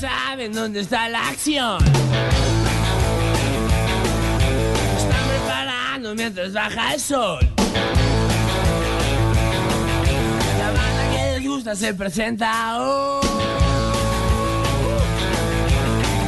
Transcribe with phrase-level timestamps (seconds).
[0.00, 1.78] Saben dónde está la acción.
[6.26, 7.38] Mientras baja el sol.
[10.58, 13.26] La banda que les gusta se presenta hoy.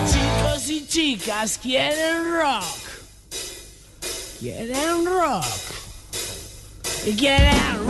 [0.08, 2.78] Chicos y chicas quieren rock.
[4.38, 5.44] Quieren rock.
[7.04, 7.87] Y quieren rock.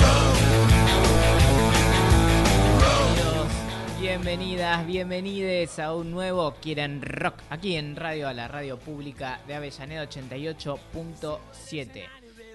[4.21, 9.55] Bienvenidas, bienvenides a un nuevo Quieren Rock aquí en Radio a la radio pública de
[9.55, 12.05] Avellaneda 88.7.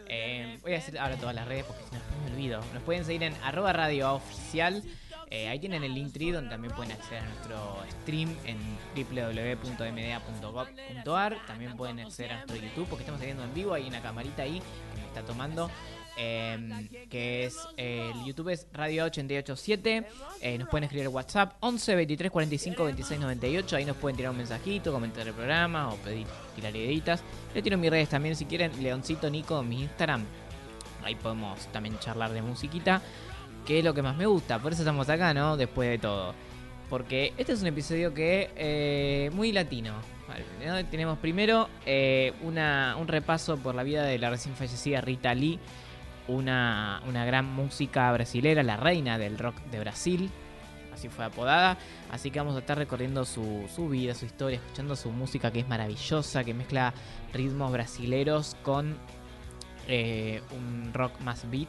[0.10, 2.60] Eh, voy a hacer ahora todas las redes porque si no me olvido.
[2.74, 4.84] Nos pueden seguir en arroba radio oficial.
[5.32, 8.58] Eh, ahí tienen el Linktree donde también pueden acceder a nuestro stream en
[8.94, 11.46] www.mda.gov.ar.
[11.48, 13.74] También pueden acceder a nuestro YouTube porque estamos saliendo en vivo.
[13.74, 14.62] Hay una camarita ahí
[14.96, 15.72] que me está tomando.
[16.18, 20.06] Eh, que es el YouTube es Radio 887.
[20.42, 23.76] Eh, nos pueden escribir WhatsApp 11 23 45 26 98.
[23.76, 27.24] Ahí nos pueden tirar un mensajito, comentar el programa o pedir tirar ideitas.
[27.54, 28.72] Le tiro mis redes también si quieren.
[28.82, 30.24] Leoncito Nico mi Instagram.
[31.04, 33.02] Ahí podemos también charlar de musiquita.
[33.66, 34.60] Que es lo que más me gusta.
[34.60, 35.58] Por eso estamos acá, ¿no?
[35.58, 36.36] Después de todo.
[36.90, 39.94] Porque este es un episodio que eh, muy latino.
[40.66, 40.86] ¿no?
[40.86, 45.60] Tenemos primero eh, una, un repaso por la vida de la recién fallecida Rita Lee,
[46.28, 50.32] una, una gran música brasilera, la reina del rock de Brasil,
[50.94, 51.78] así fue apodada.
[52.12, 55.60] Así que vamos a estar recorriendo su, su vida, su historia, escuchando su música que
[55.60, 56.94] es maravillosa, que mezcla
[57.34, 58.96] ritmos brasileros con
[59.88, 61.68] eh, un rock más beat,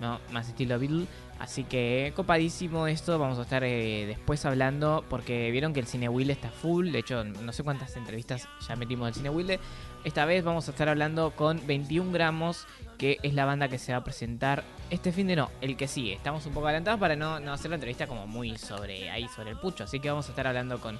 [0.00, 0.20] ¿no?
[0.32, 1.06] más estilo Beatle.
[1.38, 6.08] Así que copadísimo esto, vamos a estar eh, después hablando porque vieron que el Cine
[6.10, 9.58] Wilde está full, de hecho no sé cuántas entrevistas ya metimos del Cine Wilde.
[10.02, 12.66] Esta vez vamos a estar hablando con 21 gramos,
[12.96, 15.88] que es la banda que se va a presentar este fin de no, el que
[15.88, 16.14] sigue.
[16.14, 19.50] Estamos un poco adelantados para no, no hacer la entrevista como muy sobre ahí, sobre
[19.50, 20.98] el pucho, así que vamos a estar hablando con,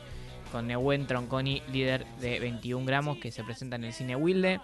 [0.53, 4.61] con Nehuen Tronconi, líder de 21 gramos, que se presenta en el Cine Wilde.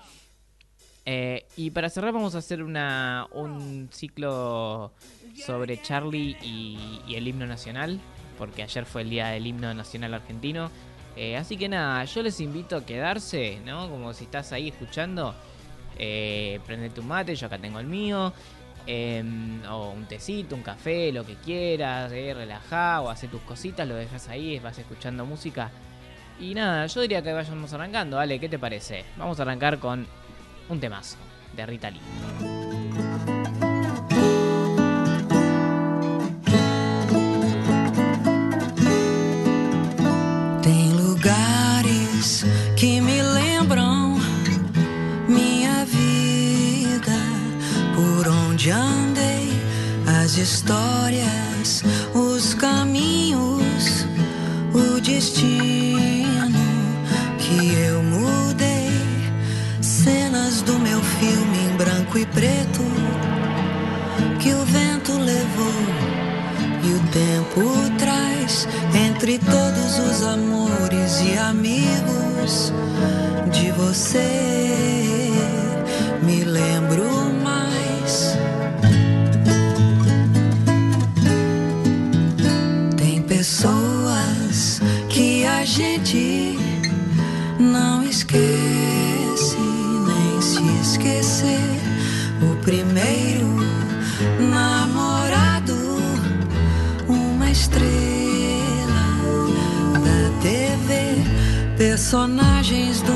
[1.06, 4.92] Eh, y para cerrar vamos a hacer una, un ciclo
[5.34, 8.00] sobre Charlie y, y el himno nacional,
[8.36, 10.70] porque ayer fue el día del himno nacional argentino.
[11.16, 13.88] Eh, así que nada, yo les invito a quedarse, ¿no?
[13.88, 15.34] Como si estás ahí escuchando,
[15.99, 18.34] eh, prende tu mate, yo acá tengo el mío,
[18.87, 19.25] eh,
[19.69, 23.94] o un tecito, un café, lo que quieras, eh, relajá o hace tus cositas, lo
[23.94, 25.71] dejas ahí, vas escuchando música.
[26.38, 28.38] Y nada, yo diría que vayamos arrancando, ¿vale?
[28.38, 29.04] ¿Qué te parece?
[29.16, 30.06] Vamos a arrancar con
[30.69, 31.16] un temazo
[31.54, 33.35] de Rita Lee.
[48.66, 49.49] Onde andei,
[50.22, 51.84] as histórias,
[52.15, 54.06] os caminhos,
[54.75, 56.59] o destino
[57.38, 58.91] que eu mudei,
[59.81, 62.82] cenas do meu filme em branco e preto
[64.41, 65.72] que o vento levou
[66.83, 72.72] e o tempo traz entre todos os amores e amigos
[73.53, 75.31] de você.
[76.22, 76.75] Me lembro
[83.56, 86.58] pessoas que a gente
[87.58, 91.80] não esquece nem se esquecer.
[92.42, 93.56] O primeiro
[94.50, 95.74] namorado
[97.08, 97.86] uma estrela
[100.04, 101.16] da TV,
[101.78, 103.14] personagens do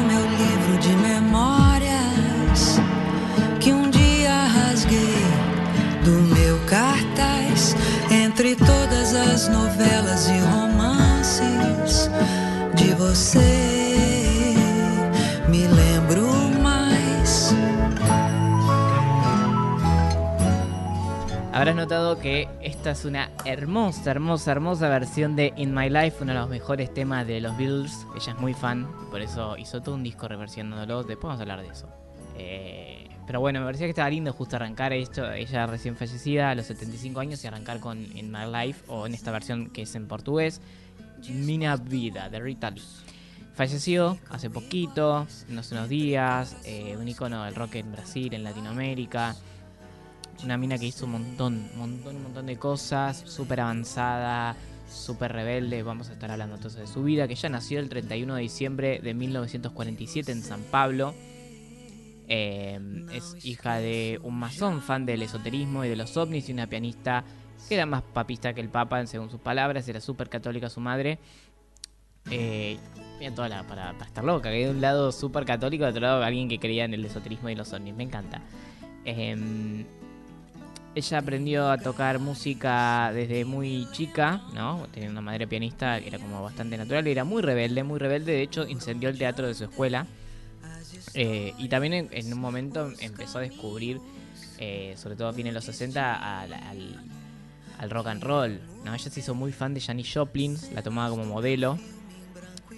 [21.52, 26.34] Habrás notado que esta es una hermosa, hermosa, hermosa versión de In My Life, uno
[26.34, 28.06] de los mejores temas de los Beatles.
[28.14, 31.02] Ella es muy fan, por eso hizo todo un disco reversionándolo.
[31.02, 31.88] Después vamos a hablar de eso.
[32.36, 35.30] Eh, pero bueno, me parecía que estaba lindo justo arrancar esto.
[35.32, 39.14] Ella recién fallecida a los 75 años y arrancar con In My Life, o en
[39.14, 40.60] esta versión que es en portugués,
[41.28, 42.72] Mina Vida, de Rita.
[43.54, 49.36] Falleció hace poquito, hace unos días, eh, un icono del rock en Brasil, en Latinoamérica.
[50.42, 54.56] Una mina que hizo un montón, un montón, un montón de cosas, súper avanzada,
[54.88, 55.82] súper rebelde.
[55.82, 59.00] Vamos a estar hablando entonces de su vida, que ella nació el 31 de diciembre
[59.02, 61.14] de 1947 en San Pablo.
[62.28, 62.80] Eh,
[63.12, 67.24] es hija de un masón, fan del esoterismo y de los ovnis, y una pianista
[67.68, 71.18] que era más papista que el Papa, según sus palabras, era súper católica su madre.
[72.30, 72.78] Eh,
[73.34, 76.48] toda la, para, estar loca, que de un lado súper católico, de otro lado alguien
[76.48, 78.40] que creía en el esoterismo y los ovnis, me encanta.
[79.04, 79.84] Em,
[80.94, 84.86] ella aprendió a tocar música desde muy chica, ¿no?
[84.92, 88.32] Tenía una madre pianista que era como bastante natural y era muy rebelde, muy rebelde.
[88.32, 90.06] De hecho, incendió el teatro de su escuela.
[91.14, 94.00] Eh, y también en, un momento empezó a descubrir,
[94.58, 97.00] eh, sobre todo a fines de los 60, al, al,
[97.88, 98.60] rock and roll.
[98.84, 98.94] ¿no?
[98.94, 101.78] Ella se hizo muy fan de Janis Joplin, la tomaba como modelo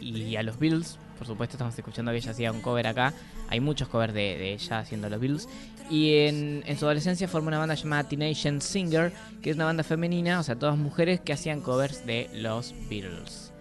[0.00, 0.98] y a los Bills.
[1.18, 3.12] Por supuesto, estamos escuchando que ella hacía un cover acá.
[3.48, 5.48] Hay muchos covers de, ella haciendo los Bills.
[5.90, 9.12] Y en, su adolescencia formó una banda llamada Teenage Singer,
[9.42, 13.52] que es una banda femenina, o sea, todas mujeres que hacían covers de los Beatles.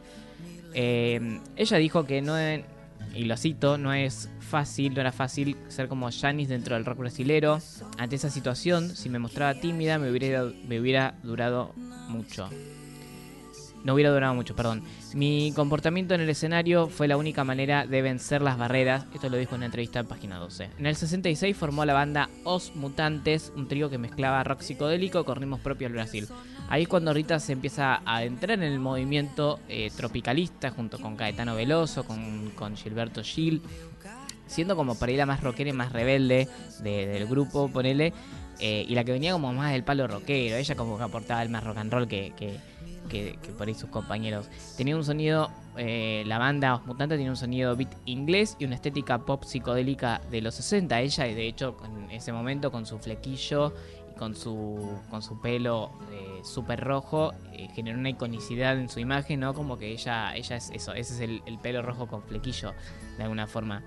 [0.74, 2.36] Eh, ella dijo que no,
[3.14, 7.00] y lo cito, no es fácil, no era fácil ser como Janis dentro del rock
[7.00, 7.60] brasilero.
[7.98, 11.74] Ante esa situación, si me mostraba tímida, me hubiera, durado
[12.10, 12.50] mucho.
[13.86, 14.84] No hubiera durado mucho, perdón.
[15.16, 19.06] Mi comportamiento en el escenario fue la única manera de vencer las barreras.
[19.14, 20.70] Esto lo dijo en una entrevista en página 12.
[20.78, 25.38] En el 66 formó la banda Os Mutantes, un trío que mezclaba rock psicodélico con
[25.38, 26.28] ritmos propios del Brasil.
[26.70, 31.16] Ahí es cuando Rita se empieza a entrar en el movimiento eh, tropicalista junto con
[31.16, 33.62] Caetano Veloso, con, con Gilberto Gil,
[34.52, 36.48] siendo como para ir la más rockera y más rebelde
[36.84, 38.14] del grupo, ponele.
[38.60, 41.50] Eh, y la que venía como más del palo rockero, ella como que aportaba el
[41.50, 42.60] más rock and roll que, que
[43.12, 44.50] que, por ahí sus compañeros.
[44.78, 48.76] Tenía un sonido, eh, la banda Os Mutantes tenía un sonido beat inglés y una
[48.76, 51.00] estética pop psicodélica de los 60.
[51.02, 53.74] Ella, y de hecho, en ese momento, con su flequillo
[54.18, 59.40] con su, con su pelo eh, súper rojo, eh, generó una iconicidad en su imagen,
[59.40, 59.56] ¿no?
[59.56, 62.76] Como que ella, ella es eso, ese es el pelo rojo con flequillo,
[63.18, 63.82] de alguna forma.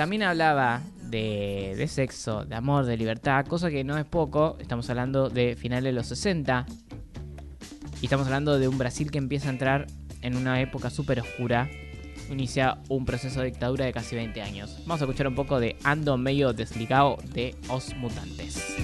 [0.00, 0.80] También hablaba
[1.10, 4.56] de, de, sexo, de amor, de libertad, cosa que no es poco.
[4.58, 6.64] Estamos hablando de finales de los 60,
[8.00, 9.88] y estamos hablando de un Brasil que empieza a entrar
[10.22, 11.68] en una época súper oscura.
[12.30, 14.78] Inicia un proceso de dictadura de casi 20 años.
[14.86, 18.76] Vamos a escuchar un poco de Ando medio desligado de Os Mutantes.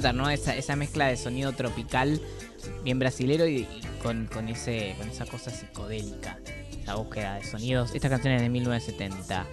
[0.00, 0.30] ¿No?
[0.30, 2.20] Esa, esa mezcla de sonido tropical,
[2.82, 3.68] bien brasilero y,
[4.02, 6.38] con, ese, con esa cosa psicodélica.
[6.86, 7.94] La búsqueda de sonidos.
[7.94, 9.46] Esta canción es de 1970.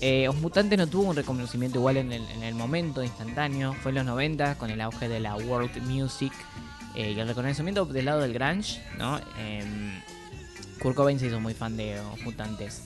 [0.00, 3.74] Eh, Os Mutantes no tuvo un reconocimiento igual en el, momento instantáneo.
[3.74, 6.32] Fue en los 90 con el auge de la world music
[6.94, 9.20] eh, y el reconocimiento del lado del grunge, ¿no?
[9.38, 9.62] Eh,
[10.80, 12.84] Kurt Cobain se hizo muy fan de Os Mutantes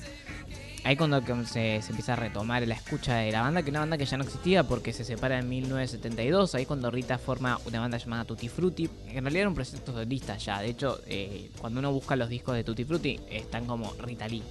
[0.84, 4.04] ahí cuando se, empieza a retomar la escucha de la banda, que una banda que
[4.04, 8.24] ya no existía porque se separa en 1972, ahí cuando Rita forma una banda llamada
[8.24, 12.16] Tutti Frutti, en realidad era un proyecto solista ya, de hecho eh, cuando uno busca
[12.16, 14.42] los discos de Tutti Frutti están como Rita Lee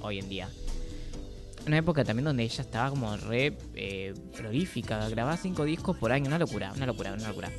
[0.00, 0.48] hoy en día.
[1.66, 6.26] Una época también donde ella estaba como re eh, prolífica, grababa cinco discos por año,
[6.26, 7.50] una locura, una locura, una locura.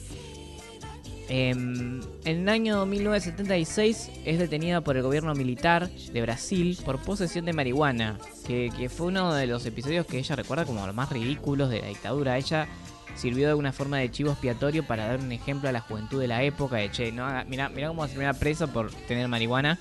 [1.27, 7.45] Em, en el año 1976 es detenida por el gobierno militar de Brasil por posesión
[7.45, 11.11] de marihuana, que, que fue uno de los episodios que ella recuerda como los más
[11.11, 12.37] ridículos de la dictadura.
[12.37, 12.67] Ella
[13.15, 16.27] sirvió de alguna forma de chivo expiatorio para dar un ejemplo a la juventud de
[16.27, 19.79] la época de che, no mira, mira cómo a terminar presa por tener marihuana.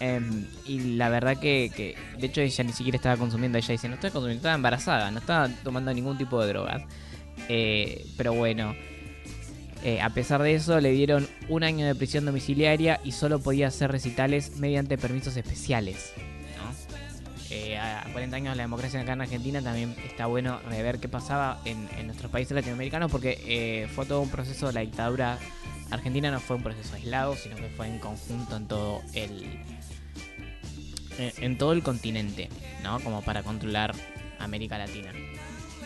[0.00, 3.88] Em, y la verdad que, que, de hecho ella ni siquiera estaba consumiendo, ella dice,
[3.88, 6.82] no estaba consumiendo, estaba embarazada, no estaba tomando ningún tipo de drogas.
[7.48, 8.74] Eh, pero bueno,
[9.84, 13.66] eh, a pesar de eso le dieron un año de prisión domiciliaria y solo podía
[13.66, 16.12] hacer recitales mediante permisos especiales.
[16.56, 16.72] ¿no?
[17.50, 21.08] Eh, a 40 años de la democracia acá en Argentina también está bueno ver qué
[21.08, 25.38] pasaba en, nuestros países latinoamericanos porque eh, fue todo un proceso la dictadura
[25.90, 29.44] argentina, no fue un proceso aislado, sino que fue en conjunto en todo el
[31.18, 32.48] en, en todo el continente,
[32.82, 33.00] ¿no?
[33.00, 33.94] Como para controlar
[34.38, 35.12] América Latina.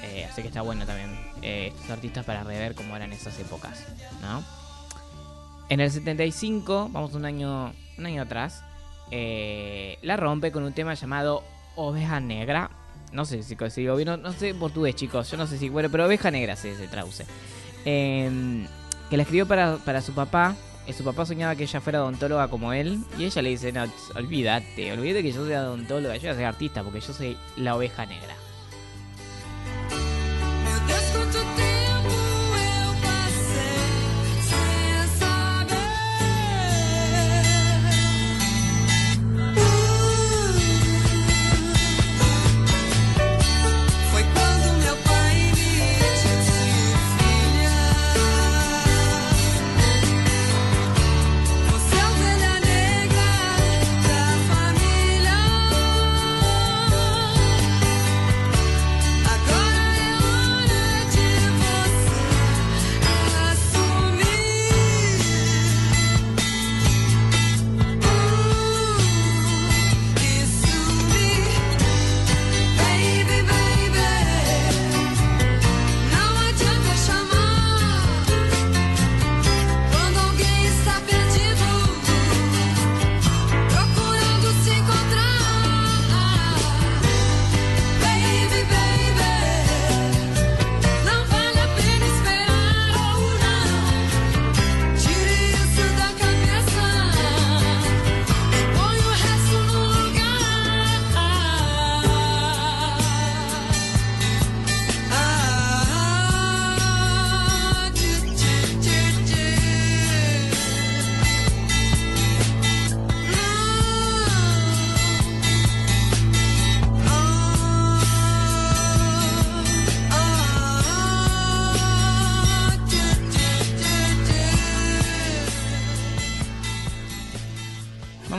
[0.06, 3.84] Eh, así que está bueno también eh, estos artistas para rever cómo eran esas épocas,
[4.22, 4.42] ¿no?
[5.68, 8.62] En el 75, vamos un año, un año atrás,
[9.10, 11.42] eh, la rompe con un tema llamado
[11.74, 12.70] Oveja Negra.
[13.12, 15.30] No sé si, si digo bien, no, no sé portugués, chicos.
[15.30, 17.26] Yo no sé si, bueno, pero Oveja Negra se, se traduce.
[17.84, 18.66] Eh,
[19.10, 20.54] que la escribió para, para su papá.
[20.96, 23.00] Su papá soñaba que ella fuera odontóloga como él.
[23.18, 23.84] Y ella le dice: No,
[24.14, 26.14] olvídate, olvídate que yo sea odontóloga.
[26.16, 28.34] Yo voy a ser artista porque yo soy la oveja negra.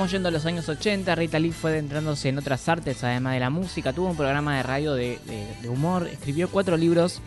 [0.10, 3.50] Yendo a los años 80, Rita Lee fue adentrándose en otras artes además de la
[3.50, 5.20] música, tuvo un programa de radio de,
[5.68, 7.22] humor, escribió cuatro libros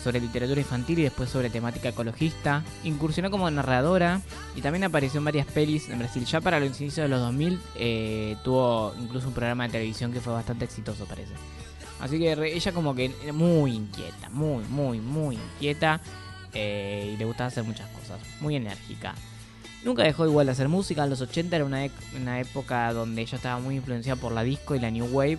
[0.00, 4.20] sobre literatura infantil y después sobre temática ecologista, incursionó como narradora
[4.54, 6.24] y también apareció en varias pelis en Brasil.
[6.24, 10.20] Ya para los inicios de los 2000 eh, tuvo incluso un programa de televisión que
[10.20, 11.32] fue bastante exitoso parece.
[11.98, 16.00] Así que ella como que era muy inquieta, muy, muy, muy inquieta
[16.54, 19.14] eh, y le gustaba hacer muchas cosas, muy enérgica.
[19.84, 21.04] Nunca dejó igual de hacer música.
[21.04, 21.86] En los 80 era una,
[22.20, 25.38] una época donde ella estaba muy influenciada por la disco y la new wave.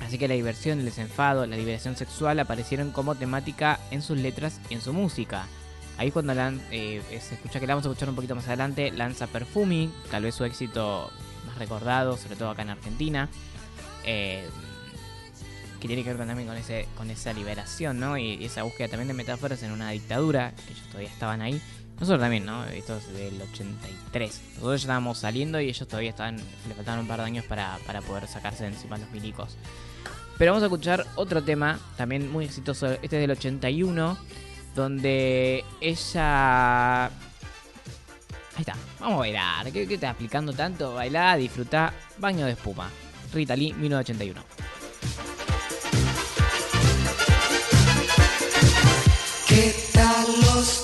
[0.00, 4.60] Así que la diversión, el desenfado, la liberación sexual aparecieron como temática en sus letras
[4.70, 5.46] y en su música.
[5.96, 8.92] Ahí cuando lan- eh, se escucha que la vamos a escuchar un poquito más adelante,
[8.92, 11.10] lanza Perfumi, tal vez su éxito
[11.48, 13.28] más recordado, sobre todo acá en Argentina.
[14.04, 14.46] eh,
[15.80, 18.18] que tiene que ver también con, ese, con esa liberación, ¿no?
[18.18, 21.60] Y esa búsqueda también de metáforas en una dictadura, que ellos todavía estaban ahí.
[22.00, 22.64] Nosotros también, ¿no?
[22.64, 24.40] Esto es del 83.
[24.54, 27.78] Nosotros ya estábamos saliendo y ellos todavía estaban, le faltaban un par de años para,
[27.86, 29.56] para poder sacarse de encima los milicos.
[30.38, 32.86] Pero vamos a escuchar otro tema, también muy exitoso.
[32.86, 34.16] Este es del 81,
[34.76, 37.06] donde ella...
[37.06, 39.64] Ahí está, vamos a bailar.
[39.66, 40.94] ¿Qué, qué te está explicando tanto?
[40.94, 42.88] Bailá, disfrutá, baño de espuma.
[43.32, 44.40] Rita Lee, 1981.
[49.48, 50.82] ¿Qué tal los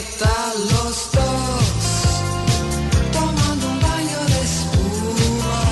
[0.00, 1.64] pianeta los dos
[3.12, 5.62] tomando un bagno de spuma.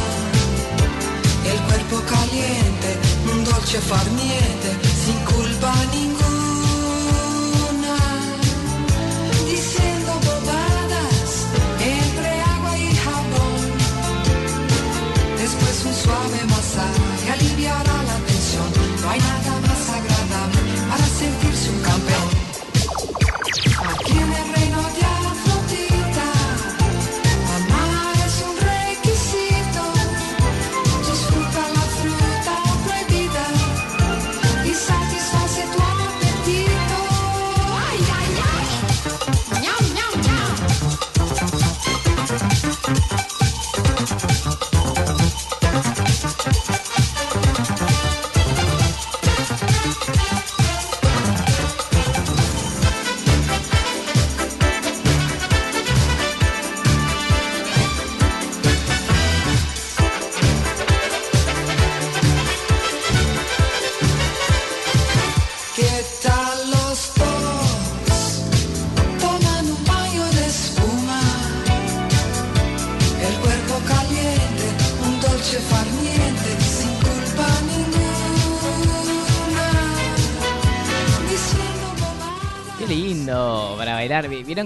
[1.44, 2.98] E il corpo caliente
[3.32, 6.37] un dolce far niente sin culpa ninguno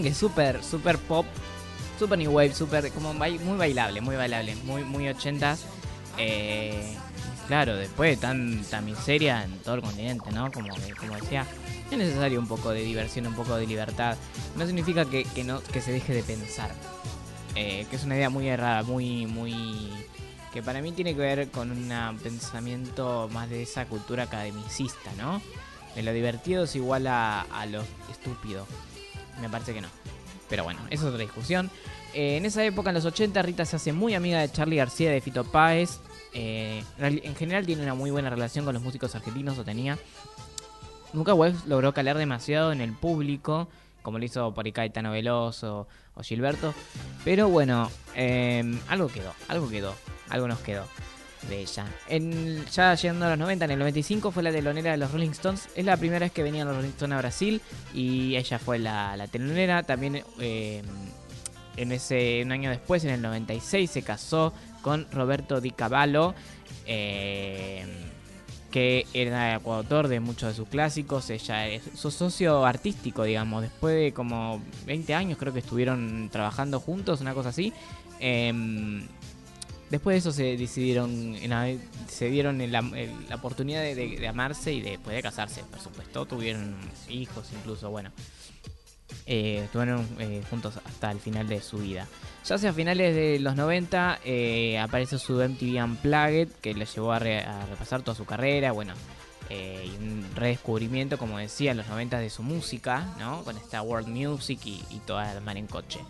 [0.00, 1.26] Que es súper, súper pop,
[1.98, 5.66] súper new wave, súper como muy bailable, muy bailable, muy, muy ochentas.
[6.16, 6.96] Eh,
[7.46, 10.50] claro, después de tanta miseria en todo el continente, ¿no?
[10.50, 10.68] Como,
[10.98, 11.46] como decía,
[11.90, 14.16] es necesario un poco de diversión, un poco de libertad.
[14.56, 16.72] No significa que, que no, que se deje de pensar.
[17.54, 19.90] Eh, que es una idea muy errada, muy, muy...
[20.54, 25.42] Que para mí tiene que ver con un pensamiento más de esa cultura academicista, ¿no?
[25.94, 28.66] De lo divertido es igual a, a lo estúpido.
[29.40, 29.88] Me parece que no.
[30.48, 31.70] Pero bueno, esa es otra discusión.
[32.14, 35.10] Eh, en esa época, en los 80, Rita se hace muy amiga de Charlie García
[35.10, 36.00] de Fito Páez.
[36.34, 39.98] Eh, en general tiene una muy buena relación con los músicos argentinos, o tenía.
[41.12, 43.68] Nunca West logró calar demasiado en el público,
[44.02, 46.74] como lo hizo por Caetano Veloso o Gilberto.
[47.24, 49.94] Pero bueno, eh, algo quedó, algo quedó,
[50.28, 50.84] algo nos quedó
[51.48, 51.86] de ella.
[52.08, 55.30] En, ya llegando a los 90, en el 95 fue la telonera de los Rolling
[55.30, 55.68] Stones.
[55.74, 57.60] Es la primera vez que venían los Rolling Stones a Brasil
[57.94, 59.82] y ella fue la, la telonera.
[59.82, 60.82] También eh,
[61.76, 64.52] en ese un año después, en el 96, se casó
[64.82, 66.34] con Roberto Di Cavallo.
[66.86, 67.84] eh,
[68.72, 73.94] que era coautor de muchos de sus clásicos, ella es su socio artístico, digamos, después
[73.94, 77.72] de como 20 años creo que estuvieron trabajando juntos, una cosa así.
[78.18, 79.06] Em,
[79.92, 81.36] después de eso se decidieron,
[82.08, 86.74] se dieron la oportunidad de, amarse y después de casarse, por supuesto, tuvieron
[87.10, 88.10] hijos incluso, bueno.
[89.26, 92.08] Eh, estuvieron eh, juntos hasta el final de su vida.
[92.46, 97.18] Ya hacia finales de los 90 eh, aparece su MTV Unplugged que le llevó a
[97.18, 98.94] repasar toda su carrera, bueno,
[99.50, 103.44] eh, y un redescubrimiento, como decía, en los 90 de su música, ¿no?
[103.44, 106.00] Con esta World Music y, y toda la mar en coche.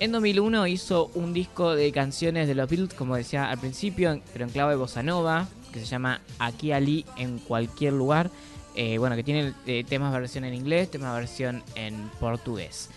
[0.00, 4.44] En 2001 hizo un disco de canciones de los Beatles, como decía al principio, pero
[4.44, 8.30] en clave bossa nova, que se llama Aquí Ali en cualquier lugar.
[8.76, 12.90] Eh, bueno, que tiene eh, temas versión en inglés, temas versión en portugués.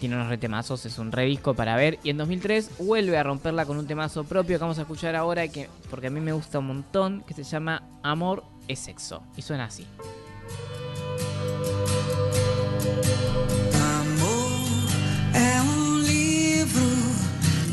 [0.00, 2.00] Tiene unos retemazos, es un redisco para ver.
[2.02, 5.46] Y en 2003 vuelve a romperla con un temazo propio que vamos a escuchar ahora,
[5.46, 9.22] que, porque a mí me gusta un montón, que se llama Amor es sexo.
[9.36, 9.86] Y suena así.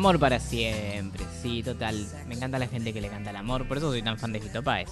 [0.00, 2.06] Amor para siempre, sí, total.
[2.26, 4.40] Me encanta la gente que le canta el amor, por eso soy tan fan de
[4.40, 4.88] Fito Páez.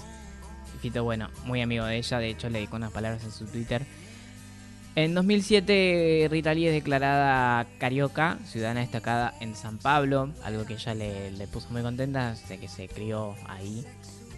[0.83, 3.87] Fito, bueno, muy amigo de ella, de hecho le dedicó unas palabras en su Twitter.
[4.93, 10.93] En 2007 Rita Lee es declarada carioca, ciudadana destacada en San Pablo, algo que ella
[10.93, 13.83] le, puso muy contenta, de que se crió ahí,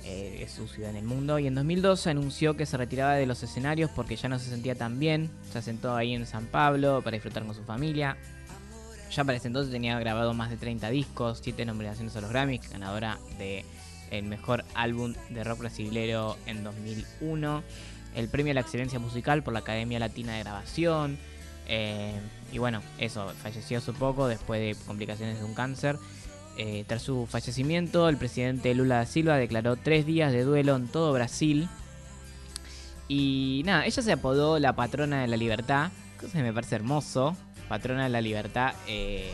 [0.05, 1.37] eh, es su ciudad en el mundo.
[1.37, 4.75] Y en 2012 anunció que se retiraba de los escenarios porque ya no se sentía
[4.75, 8.15] tan bien, se asentó ahí en San Pablo para disfrutar con su familia.
[9.11, 12.69] Ya para ese entonces tenía grabado más de 30 discos, 7 nominaciones a los Grammys,
[12.69, 13.65] ganadora de
[14.09, 17.63] el mejor álbum de rock brasilero en 2001,
[18.15, 21.17] el premio a la excelencia musical por la Academia Latina de Grabación.
[21.67, 22.19] eh,
[22.51, 25.97] y bueno, eso, falleció hace poco después de complicaciones de un cáncer.
[26.57, 30.87] Eh, tras su fallecimiento, el presidente Lula da Silva declaró tres días de duelo en
[30.87, 31.69] todo Brasil.
[33.07, 37.35] Y nada, ella se apodó la patrona de la libertad, cosa que me parece hermoso.
[37.71, 39.31] Patrona de la libertad eh,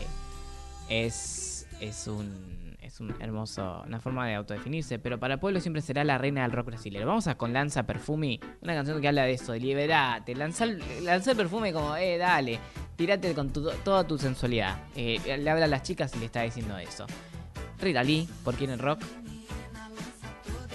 [0.88, 5.82] es, es un es un hermoso, una forma de autodefinirse, pero para el pueblo siempre
[5.82, 7.04] será la reina del rock brasileño.
[7.04, 10.80] Vamos a con Lanza Perfumi, una canción que habla de eso, de liberate, lanza, el-
[11.36, 12.60] perfume como, eh, dale,
[12.94, 14.78] tirate con tu- toda tu sensualidad.
[14.94, 17.06] Eh, le habla a las chicas y le está diciendo eso.
[17.80, 19.00] Rita Lee, por quién el rock.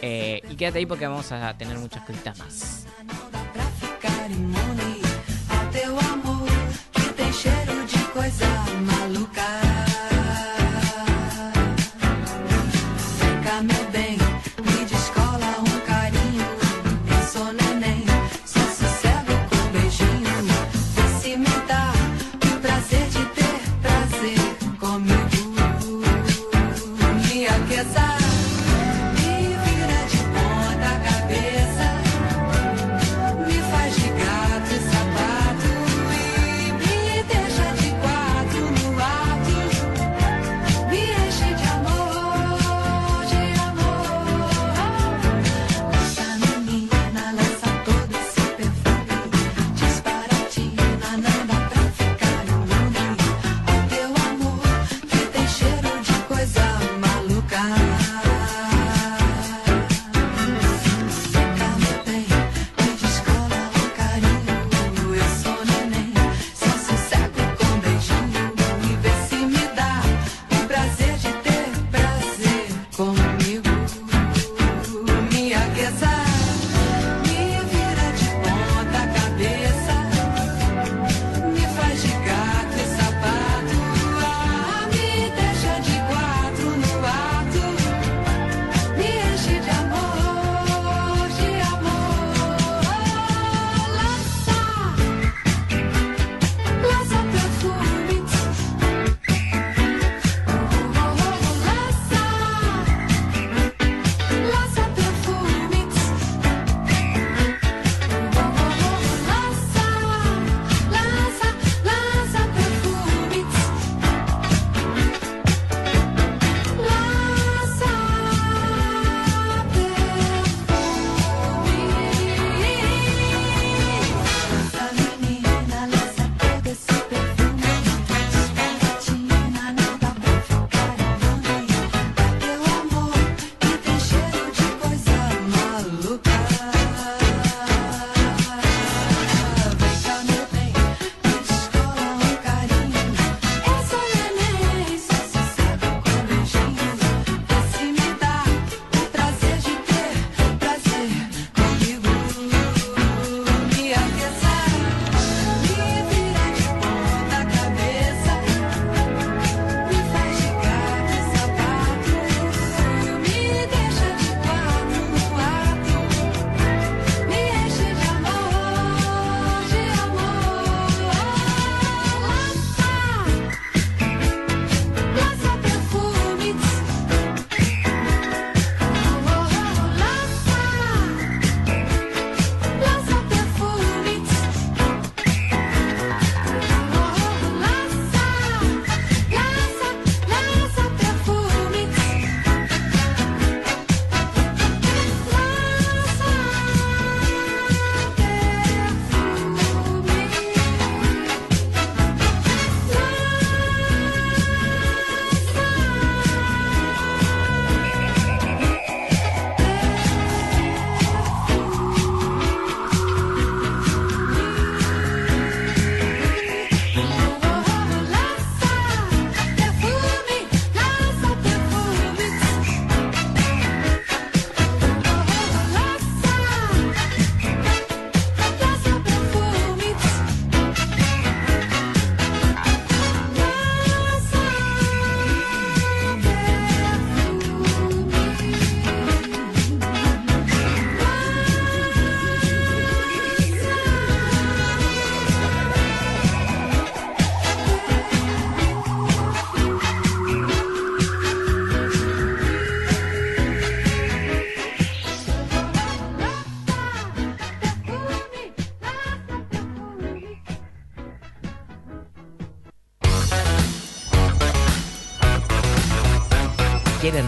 [0.02, 2.86] Eh, y quédate ahí porque vamos a tener muchas cositas más.
[8.24, 8.48] Coisa
[8.88, 9.63] maluca.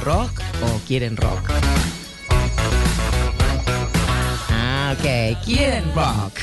[0.06, 1.50] Rock o quieren rock?
[4.52, 5.44] Ah, ok.
[5.44, 6.40] ¿Quieren rock?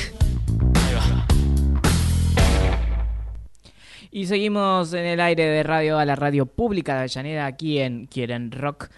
[4.11, 8.05] Y seguimos en el aire de radio a la radio pública de Avellaneda aquí en
[8.07, 8.89] Quieren Rock.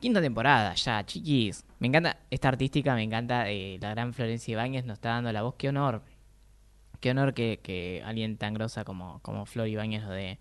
[0.00, 1.64] Quinta temporada ya, chiquis.
[1.80, 5.42] Me encanta esta artística, me encanta eh, la gran Florencia Ibáñez, nos está dando la
[5.42, 5.56] voz.
[5.58, 6.02] Qué honor.
[7.00, 10.38] Qué honor que, que alguien tan grosa como, como Flor Ibáñez nos, de,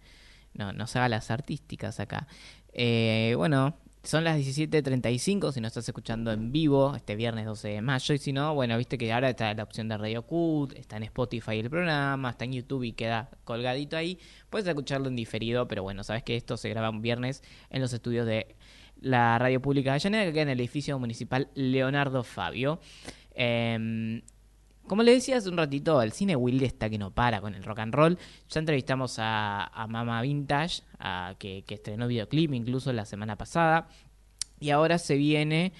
[0.54, 2.28] no, nos haga las artísticas acá.
[2.74, 7.82] Eh, bueno, son las 17.35 si nos estás escuchando en vivo este viernes 12 de
[7.82, 8.14] mayo.
[8.14, 11.04] Y si no, bueno, viste que ahora está la opción de Radio Cut, está en
[11.04, 14.20] Spotify el programa, está en YouTube y queda colgadito ahí.
[14.50, 17.94] Puedes escucharlo en diferido, pero bueno, sabes que esto se graba un viernes en los
[17.94, 18.56] estudios de
[19.00, 22.80] la Radio Pública de Avellaneda, que queda en el edificio municipal Leonardo Fabio.
[23.36, 24.22] Eh,
[24.88, 27.64] como le decía hace un ratito, el cine Wilde está que no para con el
[27.64, 28.18] rock and roll.
[28.50, 33.88] Ya entrevistamos a, a Mama Vintage, a, que, estrenó videoclip incluso la semana pasada.
[34.60, 35.74] Y ahora se viene,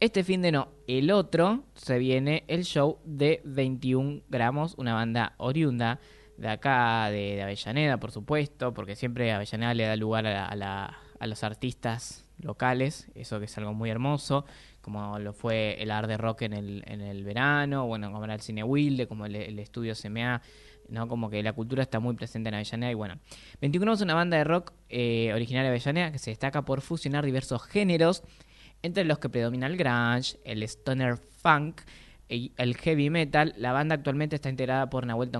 [0.00, 5.34] este fin de no, el otro, se viene el show de 21 gramos, una banda
[5.38, 6.00] oriunda
[6.36, 10.46] de acá, de, de Avellaneda, por supuesto, porque siempre Avellaneda le da lugar a, la-
[10.46, 14.44] a la- a los artistas locales, eso que es algo muy hermoso,
[14.84, 18.34] como lo fue el art de rock en el, en el verano, bueno, como era
[18.34, 20.42] el cine Wilde, como el, el estudio CMA,
[20.90, 21.08] ¿no?
[21.08, 23.18] Como que la cultura está muy presente en Avellaneda y bueno.
[23.62, 27.24] 21 es una banda de rock eh, originaria de Avellaneda que se destaca por fusionar
[27.24, 28.22] diversos géneros,
[28.82, 31.80] entre los que predomina el grunge, el stoner funk
[32.28, 33.54] y el heavy metal.
[33.56, 35.30] La banda actualmente está integrada por Nahuel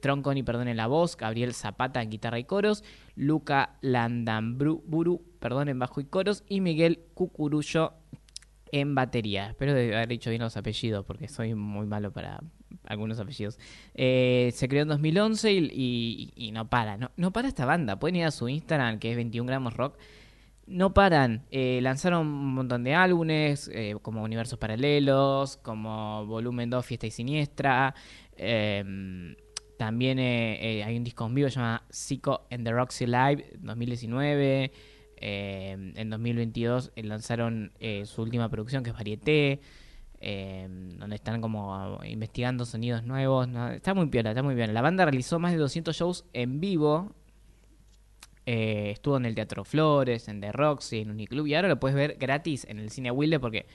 [0.00, 2.84] Tronconi, perdón, en la voz, Gabriel Zapata en guitarra y coros,
[3.14, 7.94] Luca Landamburu, perdón, en bajo y coros, y Miguel Cucurullo
[8.72, 9.48] en batería.
[9.50, 12.40] Espero de haber dicho bien los apellidos porque soy muy malo para
[12.86, 13.58] algunos apellidos.
[13.94, 16.98] Eh, se creó en 2011 y, y- no para.
[17.16, 17.98] No, para esta banda.
[17.98, 19.96] Pueden ir a su Instagram que es 21 gramos rock.
[20.66, 21.44] No paran.
[21.50, 27.10] Eh, lanzaron un montón de álbumes eh, como Universos Paralelos, como Volumen 2 Fiesta y
[27.12, 27.94] Siniestra.
[28.36, 29.36] eh,
[29.78, 34.72] también hay un disco en vivo que se llama Psycho and the Roxy Live 2019.
[35.18, 39.60] Eh, en 2022 eh, lanzaron eh, su última producción que es Varieté,
[40.20, 40.66] eh,
[40.98, 43.48] donde están como investigando sonidos nuevos.
[43.48, 43.70] ¿no?
[43.70, 44.74] Está muy piola, está muy bien.
[44.74, 47.12] La banda realizó más de 200 shows en vivo.
[48.44, 51.96] Eh, estuvo en el Teatro Flores, en The Roxy, en Uniclub y ahora lo puedes
[51.96, 53.66] ver gratis en el Cine Wilde porque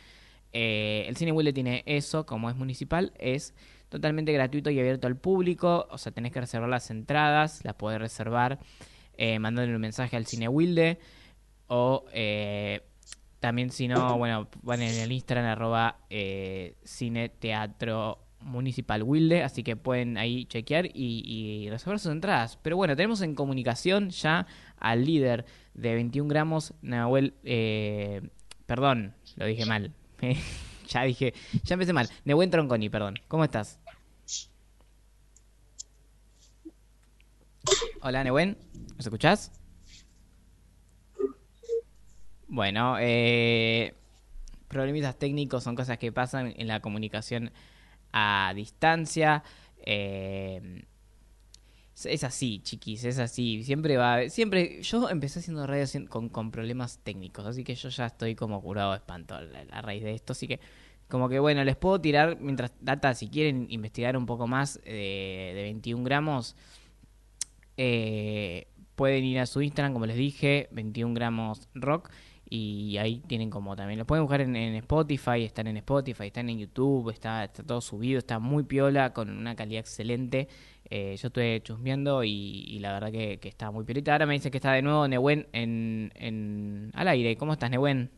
[0.54, 3.54] el Cine Wilde tiene eso, como es municipal, es
[3.90, 5.88] totalmente gratuito y abierto al público.
[5.90, 8.60] O sea, tenés que reservar las entradas, las podés reservar
[9.18, 11.00] mandándole un mensaje al Cine Wilde.
[11.74, 12.82] O eh,
[13.40, 19.42] también, si no, bueno, van en el Instagram arroba eh, Cine Teatro Municipal Wilde.
[19.42, 22.60] Así que pueden ahí chequear y, y reservar sus entradas.
[22.62, 27.36] Pero bueno, tenemos en comunicación ya al líder de 21 gramos, Nahuel.
[27.46, 28.22] eh,
[28.66, 29.94] perdón, lo dije mal.
[30.90, 32.10] ya dije, ya empecé mal.
[32.26, 33.16] Nehuen Tronconi, perdón.
[33.30, 33.80] ¿Cómo estás?
[38.02, 38.58] Hola, Nehuen.
[38.98, 39.61] ¿Nos escuchás?
[42.52, 43.94] Bueno, eh,
[44.68, 47.52] problemitas técnicos son cosas que pasan en la comunicación
[48.12, 49.42] a distancia.
[49.86, 50.84] eh,
[52.06, 53.64] es- así, chiquis, es así.
[53.64, 54.82] Siempre va, siempre.
[54.84, 58.92] Yo empecé haciendo radio con, con problemas técnicos, así que yo ya estoy como curado
[58.92, 60.34] de espanto a, raíz de esto.
[60.34, 60.60] Así que,
[61.08, 65.54] como que bueno, les puedo tirar mientras data, si quieren investigar un poco más de,
[65.56, 66.56] de 21 gramos.
[67.78, 72.10] Eh, pueden ir a su Instagram, como les dije, 21 gramos rock.
[72.54, 73.98] Y ahí tienen como también.
[73.98, 78.20] Lo pueden buscar en, Spotify, están en Spotify, están en YouTube, está, está todo subido,
[78.20, 80.50] está muy piola, con una calidad excelente.
[80.90, 84.12] Eh, yo estuve chusmeando y, la verdad que, está muy piolita.
[84.12, 87.38] Ahora me dice que está de nuevo Nehuen en, al aire.
[87.38, 88.12] ¿Cómo estás, Nehuen?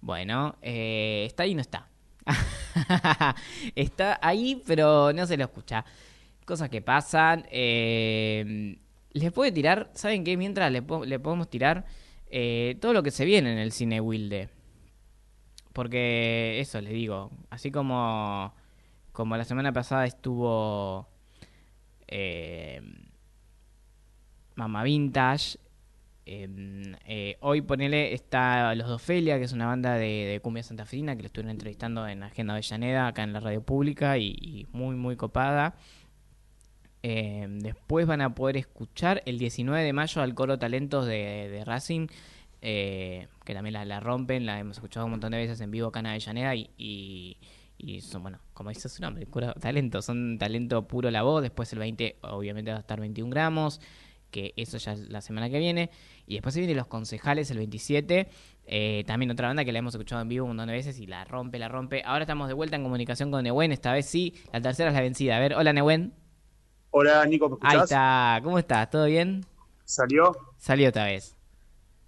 [0.00, 1.90] Bueno, eh, está ahí no está.
[3.74, 5.84] está ahí, pero no se lo escucha.
[6.46, 7.44] Cosas que pasan.
[7.50, 8.78] eh,
[9.14, 10.36] les puede tirar, ¿saben qué?
[10.36, 11.86] Mientras le, le podemos tirar
[12.26, 14.50] eh, todo lo que se viene en el cine Wilde.
[15.72, 18.54] Porque eso les digo, así como,
[19.12, 21.08] como la semana pasada estuvo
[22.06, 22.80] eh,
[24.56, 25.58] Mama Vintage,
[26.26, 26.48] eh,
[27.06, 31.22] eh, hoy ponele está Los Dofelia, que es una banda de, de cumbia santafesina que
[31.22, 35.76] lo estuvieron entrevistando en Agenda Avellaneda, acá en la radio pública, y muy, muy copada.
[37.06, 42.06] Eh, después van a poder escuchar el 19 de mayo al coro Talentos de, Racing,
[42.62, 46.00] eh, que también la, rompen, la hemos escuchado un montón de veces en vivo acá
[46.00, 47.36] en Avellaneda y,
[48.00, 51.42] son, bueno, como dice su nombre, coro Talentos, son talento puro la voz.
[51.42, 53.82] Después el 20 obviamente va a estar 21 gramos.
[54.30, 55.90] que eso ya es la semana que viene.
[56.26, 58.28] Y después se vienen Los Concejales el 27.
[58.66, 61.06] eh, también otra banda que la hemos escuchado en vivo un montón de veces y
[61.06, 62.00] la rompe, la rompe.
[62.06, 64.32] Ahora estamos de vuelta en comunicación con Nehuen, esta vez sí.
[64.54, 65.36] La tercera es la vencida.
[65.36, 66.23] A ver, hola Nehuen.
[66.96, 67.90] Hola, Nico, ¿me Ahí escuchás?
[67.90, 68.88] está, ¿cómo estás?
[68.90, 69.44] ¿Todo bien?
[69.84, 70.32] ¿Salió?
[70.56, 71.36] Salió otra vez.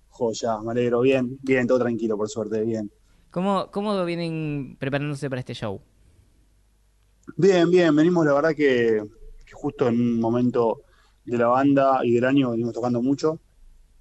[0.08, 1.00] Joya, me alegro.
[1.02, 2.90] Bien, bien, todo tranquilo, por suerte, bien.
[3.30, 5.80] ¿Cómo, ¿Cómo vienen preparándose para este show?
[7.36, 9.02] Bien, bien, venimos, la verdad que,
[9.44, 10.82] que justo en un momento
[11.24, 13.40] de la banda y del año venimos tocando mucho.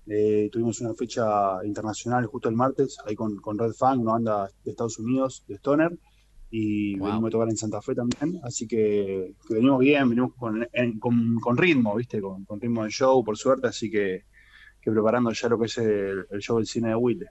[0.08, 4.50] Eh, tuvimos una fecha internacional justo el martes, ahí con, con Red Fang, una banda
[4.64, 5.98] de Estados Unidos, de Stoner,
[6.58, 7.08] y Wow.
[7.08, 11.00] venimos a tocar en Santa Fe también, así que, que venimos bien, venimos con, en-
[11.00, 12.22] con- con ritmo, ¿viste?
[12.22, 14.26] Con, con ritmo de show, por suerte, así que,
[14.82, 17.28] que preparando ya lo que es el, el show del cine de Wilde.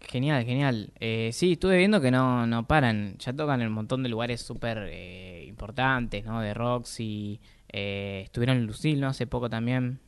[0.00, 0.92] Genial, genial.
[1.00, 3.16] Eh, sí, estuve viendo que no, no paran.
[3.18, 6.40] Ya tocan en un montón de lugares súper eh, importantes, ¿no?
[6.40, 7.40] De Roxy.
[7.68, 9.08] Eh, estuvieron en Lucille, ¿no?
[9.08, 10.00] Hace poco también.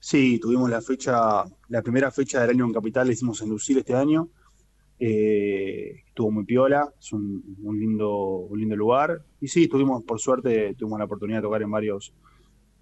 [0.00, 3.80] Sí, tuvimos la fecha, la primera fecha del año en Capital la hicimos en Lucille
[3.80, 4.28] este año.
[5.02, 7.42] Eh, estuvo muy piola, es un,
[7.78, 8.10] lindo,
[8.50, 9.24] un lindo lugar.
[9.40, 12.14] Y sí, tuvimos, por suerte, tuvimos la oportunidad de tocar en varios,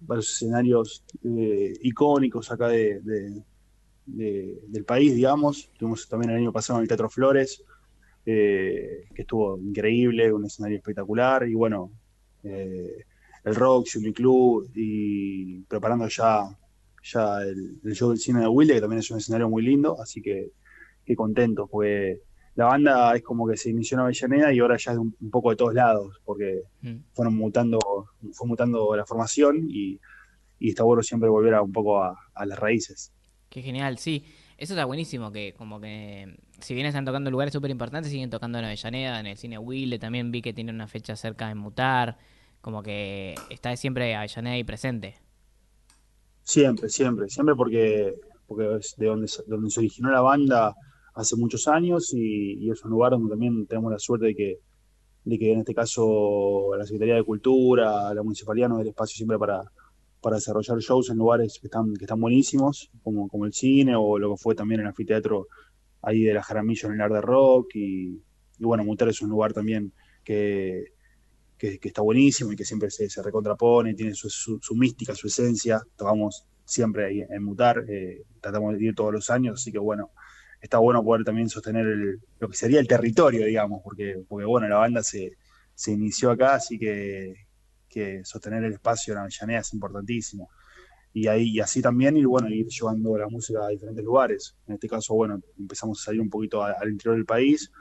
[0.01, 3.43] varios escenarios eh, icónicos acá de, de-
[4.05, 5.71] de- del país, digamos.
[5.77, 7.63] Tuvimos también el año pasado en el Teatro Flores,
[8.25, 11.47] eh, que estuvo increíble, un escenario espectacular.
[11.47, 11.91] Y bueno,
[13.43, 16.43] el Roxy, el Club, y preparando ya
[17.01, 19.99] ya el, el show del cine de Wilde, que también es un escenario muy lindo,
[20.01, 20.51] así que,
[21.09, 22.19] que contento, porque
[22.55, 25.29] la banda es como que se inició en Avellaneda y ahora ya es un, un
[25.31, 26.97] poco de todos lados, porque Mm.
[27.13, 27.79] fueron mutando,
[28.33, 29.99] fue mutando la formación y,
[30.59, 33.11] y está bueno siempre volver a un poco a, a las raíces.
[33.49, 34.23] Qué genial, sí.
[34.57, 38.29] Eso está buenísimo, que como que si bien están tocando en lugares súper importantes, siguen
[38.29, 41.55] tocando en Avellaneda, en el cine Wilde, también vi que tiene una fecha cerca de
[41.55, 42.17] mutar,
[42.61, 45.15] como que está siempre Avellaneda ahí presente.
[46.43, 48.15] Siempre, siempre, siempre porque,
[48.47, 50.75] porque es de donde, donde se originó la banda
[51.19, 54.59] hace muchos años y, y es un lugar donde también tenemos la suerte de que,
[55.25, 59.17] de que en este caso la Secretaría de Cultura, la Municipalidad nos dé el espacio
[59.17, 59.61] siempre para,
[60.21, 64.17] para desarrollar shows en lugares que están, que están buenísimos, como, como el cine o
[64.17, 65.47] lo que fue también el anfiteatro
[66.01, 68.21] ahí de la Jaramillo en el Art de Rock y,
[68.57, 69.91] y bueno, Mutar es un lugar también
[70.23, 70.93] que,
[71.57, 75.13] que, que está buenísimo y que siempre se, se recontrapone, tiene su, su, su mística,
[75.15, 75.81] su esencia.
[75.97, 80.11] Tocamos siempre ahí en Mutar, eh, tratamos de ir todos los años, así que bueno,
[80.61, 84.67] está bueno poder también sostener el- lo que sería el territorio, digamos, porque, porque bueno,
[84.67, 85.37] la banda se,
[85.75, 87.33] se inició acá, así que,
[87.87, 90.49] que sostener el espacio en Avellaneda es importantísimo.
[91.13, 94.55] Y ahí, y así también ir, bueno, ir llevando la música a diferentes lugares.
[94.67, 97.71] En este caso, bueno, empezamos a salir un poquito al interior del país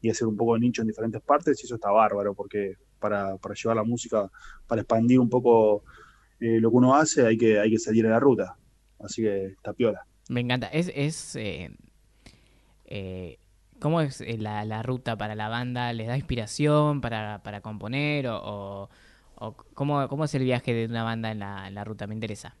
[0.00, 3.36] y hacer un poco de nicho en diferentes partes, y eso está bárbaro, porque para,
[3.38, 4.30] para llevar la música,
[4.68, 5.82] para expandir un poco
[6.38, 8.56] eh, lo que uno hace, hay que, hay que salir a la ruta.
[9.00, 10.06] Así que está piola.
[10.28, 10.68] Me encanta.
[10.68, 11.70] Es, es eh,
[12.86, 13.38] eh,
[13.80, 15.92] ¿Cómo es eh, la, la ruta para la banda?
[15.92, 18.26] ¿Les da inspiración para, para componer?
[18.28, 18.38] ¿O,
[18.84, 18.90] o-
[19.38, 22.06] o cómo, cómo es el viaje de una banda en la, en la ruta?
[22.06, 22.56] Me interesa.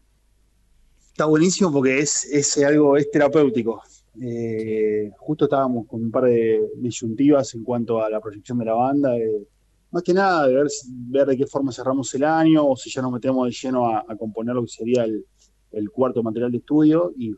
[1.12, 3.82] Está buenísimo porque es, es algo, es terapéutico.
[4.20, 8.74] Eh, justo estábamos con un par de disyuntivas en cuanto a la proyección de la
[8.74, 9.16] banda.
[9.16, 9.46] eh,
[9.90, 13.12] más que nada, de ver, de qué forma cerramos el año o si ya nos
[13.12, 15.24] metemos de lleno a, a componer lo que sería el,
[15.72, 17.34] el cuarto material de estudio y,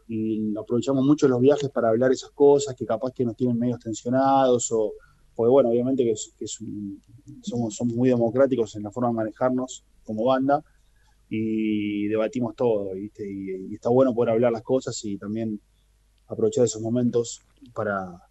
[0.56, 4.70] aprovechamos mucho los viajes para hablar esas cosas que capaz que nos tienen medio tensionados
[4.72, 4.92] o,
[5.34, 7.00] porque bueno, obviamente que, es- un-
[7.42, 10.62] somos, muy democráticos en la forma de manejarnos como banda
[11.28, 13.28] y debatimos todo, ¿viste?
[13.30, 15.60] Y, y está bueno poder hablar las cosas y también
[16.26, 17.40] aprovechar esos momentos
[17.74, 18.22] para,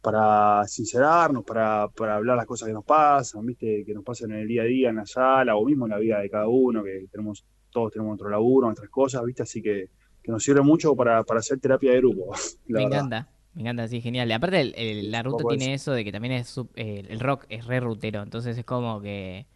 [0.00, 3.84] para sincerarnos, para, para hablar las cosas que nos pasan, ¿viste?
[3.84, 5.98] Que nos pasan en el día a día, en la sala, o mismo en la
[5.98, 9.42] vida de cada uno, que tenemos, todos tenemos nuestro laburo, nuestras cosas, ¿viste?
[9.42, 9.90] Así que,
[10.22, 12.32] que nos sirve mucho para, para hacer terapia de grupo,
[12.74, 12.84] me verdad.
[12.84, 13.28] encanta.
[13.54, 14.28] Me encanta, sí, genial.
[14.30, 17.18] Y aparte, el- el- la ruta tiene eso de que también es sub- eh, el
[17.20, 18.22] rock es re rutero.
[18.22, 19.46] Entonces es como que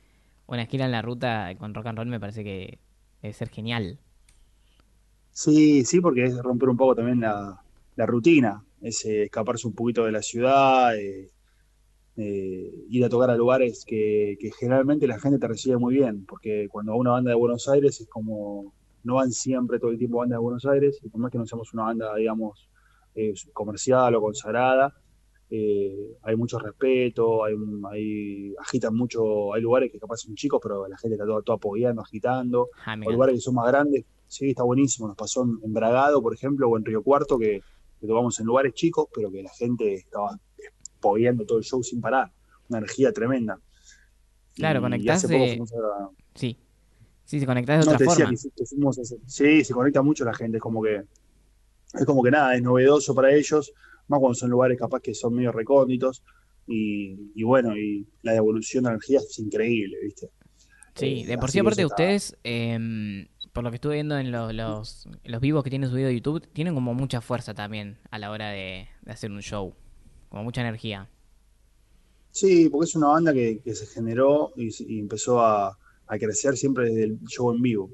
[0.47, 2.79] una esquina en la ruta con rock and roll me parece que
[3.23, 3.99] debe ser genial.
[5.33, 7.61] Sí, sí, porque es romper un poco también la,
[7.97, 11.31] la rutina, es eh, escaparse un poquito de la ciudad, eh,
[12.17, 16.25] eh, ir a tocar a lugares que, que generalmente la gente te recibe muy bien,
[16.27, 19.99] porque cuando va una banda de Buenos Aires es como, no van siempre todo el
[19.99, 22.69] tiempo bandas de Buenos Aires, y por más que no seamos una banda, digamos,
[23.15, 24.95] eh, comercial o consagrada,
[25.51, 27.55] eh, hay mucho respeto, hay,
[27.93, 31.57] hay, agitan mucho, hay lugares que capaz son chicos, pero la gente está todo, todo
[31.57, 35.07] apoyando, agitando, Ah, o lugares que son más grandes, sí, está buenísimo.
[35.07, 37.61] Nos pasó en, en Bragado, por ejemplo, o en Río Cuarto, que,
[38.01, 40.39] que tocamos en lugares chicos, pero que la gente estaba
[41.09, 42.33] pogueando todo el show sin parar.
[42.69, 43.61] Una energía tremenda.
[44.55, 46.57] Claro, conectás de- a- Sí.
[47.25, 48.31] Sí, se conectás de No, otra forma.
[48.31, 51.03] que, que fuimos ese- Sí, se conecta mucho la gente, es como que
[51.95, 53.73] es como que nada, es novedoso para ellos,
[54.09, 56.23] más cuando son lugares capaz que son medio recónditos
[56.67, 60.29] y, y bueno, y la devolución de energía es increíble, ¿viste?
[60.97, 64.33] Sí, Eh, de por sí, aparte está- ustedes, em, por lo que estuve viendo en
[64.33, 68.19] los, los, los vivos que tienen subido a YouTube, tienen como mucha fuerza también a
[68.19, 69.75] la hora de, de hacer un show.
[70.35, 71.09] Como mucha energía.
[72.32, 75.78] Sí, porque es una banda que, se generó y, empezó a,
[76.18, 77.93] crecer siempre desde el show en vivo.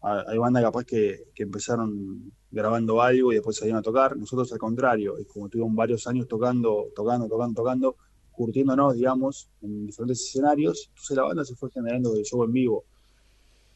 [0.00, 4.16] Ha- Hay bandas capaz que, empezaron grabando algo y después salieron a tocar.
[4.16, 7.96] Nosotros al contrario, es como tuvimos varios años tocando, tocando, tocando, tocando,
[8.32, 10.86] curtiéndonos, digamos, en diferentes escenarios.
[10.88, 12.84] Entonces la banda se fue generando del show en vivo.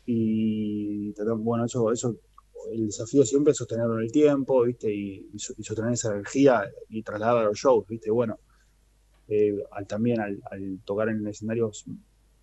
[0.07, 2.17] Y bueno, eso, eso,
[2.73, 4.93] el desafío siempre es sostenerlo en el tiempo, ¿viste?
[4.95, 8.11] Y, y so- y sostener esa energía y trasladarla a los shows, ¿viste?
[8.11, 8.39] Bueno,
[9.29, 11.85] eh, al, también al, al tocar en escenarios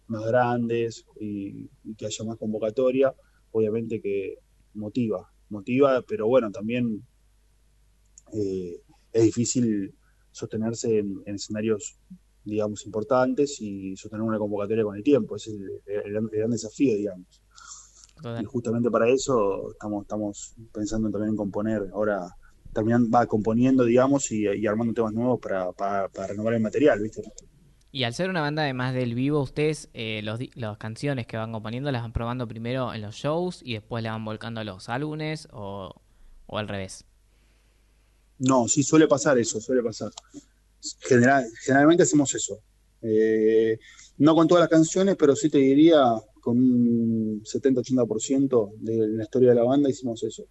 [0.08, 1.68] más grandes y,
[1.98, 3.14] que haya más convocatoria,
[3.52, 4.38] obviamente que
[4.74, 7.04] motiva, motiva, pero bueno, también
[8.34, 8.82] eh,
[9.14, 9.94] es difícil
[10.32, 11.98] sostenerse en, en escenarios,
[12.44, 16.96] digamos, importantes y sostener una convocatoria con el tiempo, ese es el, el gran desafío,
[16.96, 17.42] digamos.
[18.22, 18.42] Total.
[18.44, 22.36] Y justamente para eso estamos, estamos pensando también en componer, ahora
[22.74, 27.00] terminan, va componiendo, digamos, y, y armando temas nuevos para, para, para renovar el material,
[27.02, 27.24] ¿viste?
[27.92, 31.52] Y al ser una banda además del vivo, ustedes eh, los, las canciones que van
[31.52, 34.90] componiendo las van probando primero en los shows y después le van volcando a los
[34.90, 35.96] álbumes o,
[36.46, 37.06] o al revés.
[38.38, 40.12] No, sí suele pasar eso, suele pasar.
[41.00, 42.60] General, generalmente hacemos eso.
[43.02, 43.80] Eh,
[44.20, 46.00] no con todas las canciones, pero sí te diría
[46.50, 50.46] con un 70-80% de la historia de la banda hicimos eso.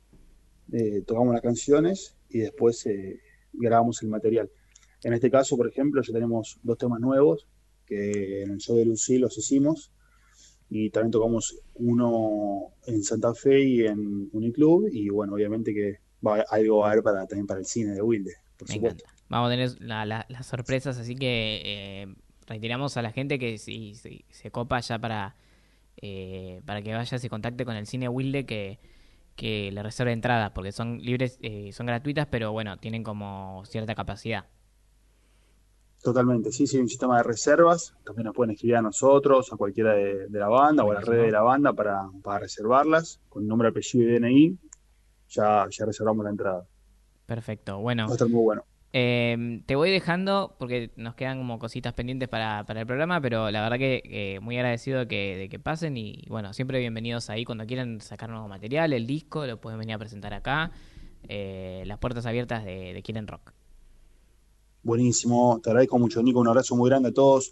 [0.72, 3.20] Eh, tocamos las canciones y después eh,
[3.52, 4.50] grabamos el material.
[5.02, 7.46] En este caso, por ejemplo, ya tenemos dos temas nuevos
[7.86, 9.90] que en el show de Lucy los hicimos
[10.70, 15.96] y también tocamos uno en Santa Fe y en Uniclub y bueno, obviamente que
[16.26, 19.04] va, algo va a haber para, también para el cine de Wilde, por Me supuesto.
[19.04, 19.24] encanta.
[19.30, 22.06] Vamos a tener la- la- las sorpresas, así que eh,
[22.46, 25.34] reiteramos a la gente que si, si se copa ya para,
[26.00, 28.78] eh, para que vaya, se contacte con el cine Wilde que,
[29.36, 33.94] que le reserve entradas, porque son libres, eh, son gratuitas, pero bueno, tienen como cierta
[33.94, 34.46] capacidad.
[36.02, 39.94] Totalmente, sí, sí, un sistema de reservas, también nos pueden escribir a nosotros, a cualquiera
[39.94, 43.46] de, de la banda o a las redes de la banda para, para reservarlas, con
[43.46, 44.58] nombre, apellido y DNI,
[45.28, 46.66] ya, ya reservamos la entrada.
[47.26, 47.78] Perfecto.
[47.80, 48.64] Bueno, Va a estar muy bueno.
[48.92, 53.50] Eh, te voy dejando porque nos quedan como cositas pendientes para, para el programa, pero
[53.50, 57.30] la verdad que eh, muy agradecido de que, de que pasen y bueno, siempre bienvenidos
[57.30, 60.70] ahí cuando quieran sacar nuevo material, el disco, lo pueden venir a presentar acá.
[61.28, 63.52] Eh, las puertas abiertas de, de Quieren Rock.
[64.82, 67.50] Buenísimo, te agradezco mucho, Nico, un abrazo muy grande a todos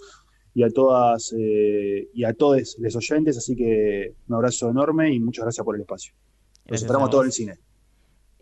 [0.55, 5.20] y a todas eh, y a todos los oyentes, así que un abrazo enorme y
[5.20, 6.14] muchas gracias por el espacio.
[6.64, 7.59] Los esperamos a todos en el cine.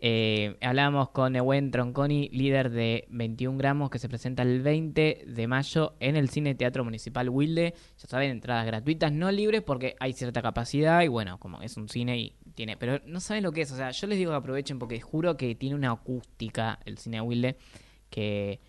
[0.07, 5.47] Eh, hablábamos con Ewen Tronconi, líder de 21 gramos, que se presenta el 20 de
[5.47, 7.73] mayo en el Cine Teatro Municipal Wilde.
[7.97, 11.89] Ya saben, entradas gratuitas, no libres, porque hay cierta capacidad y bueno, como es un
[11.89, 12.77] cine y tiene.
[12.77, 15.37] Pero no saben lo que es, o sea, yo les digo que aprovechen porque juro
[15.37, 17.57] que tiene una acústica el Cine Wilde
[18.11, 18.59] que,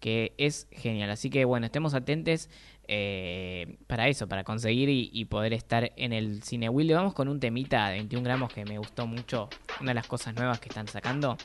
[0.00, 1.10] que es genial.
[1.10, 2.50] Así que bueno, estemos atentos
[2.94, 6.92] eh, para eso, para conseguir y, poder estar en el Cine Wilde.
[6.92, 9.48] Vamos con un temita de 21 gramos que me gustó mucho.
[9.80, 11.38] Una de las cosas nuevas que están sacando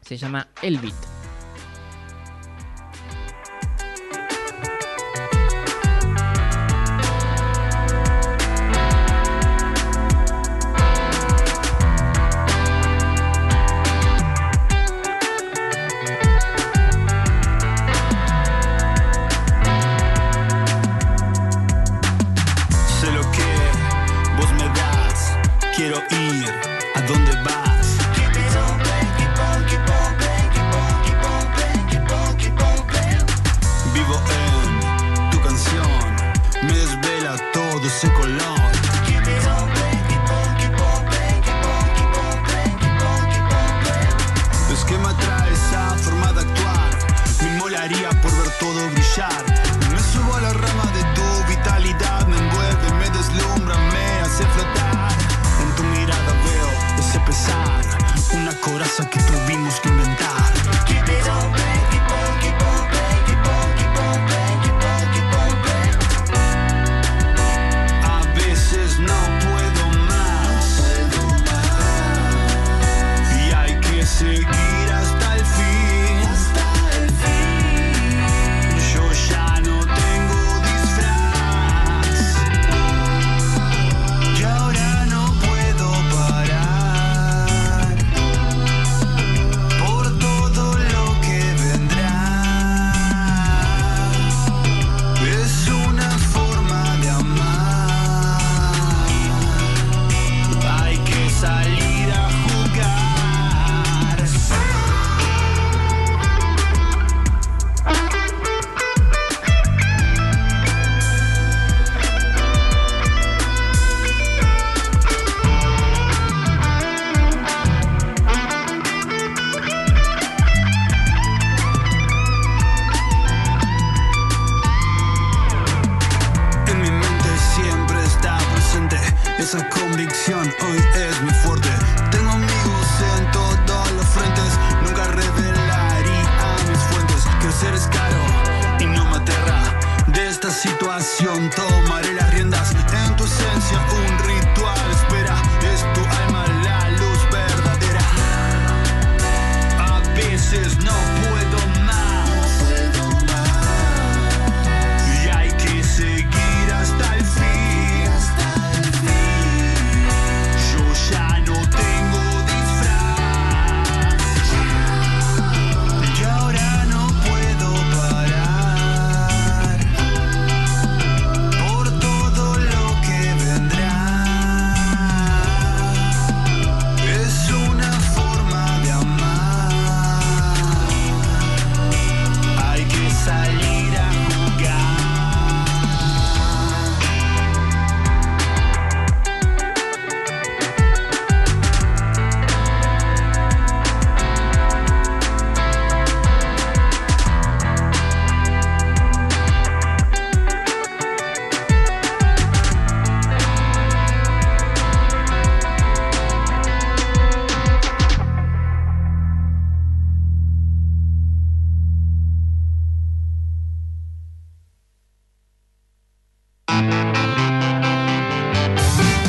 [0.00, 1.33] se llama El Beat.